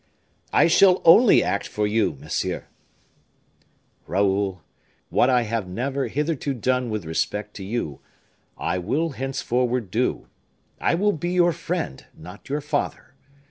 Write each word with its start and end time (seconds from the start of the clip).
"I 0.51 0.65
shall 0.65 0.99
only 1.05 1.43
act 1.43 1.67
for 1.67 1.85
you, 1.85 2.15
monsieur." 2.19 2.63
"Raoul, 4.07 4.63
what 5.11 5.29
I 5.29 5.43
have 5.43 5.67
never 5.67 6.07
hitherto 6.07 6.55
done 6.55 6.89
with 6.89 7.05
respect 7.05 7.53
to 7.57 7.63
you, 7.63 7.99
I 8.57 8.79
will 8.79 9.09
henceforward 9.11 9.91
do. 9.91 10.27
I 10.79 10.95
will 10.95 11.13
be 11.13 11.29
your 11.33 11.53
friend, 11.53 12.03
not 12.17 12.49
your 12.49 12.61
father. 12.61 13.13